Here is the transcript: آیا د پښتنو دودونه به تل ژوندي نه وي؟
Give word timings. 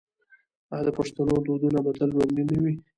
آیا 0.73 0.83
د 0.87 0.89
پښتنو 0.97 1.33
دودونه 1.45 1.77
به 1.85 1.91
تل 1.99 2.09
ژوندي 2.15 2.43
نه 2.51 2.57
وي؟ 2.63 2.73